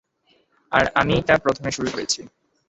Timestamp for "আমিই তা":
0.95-1.33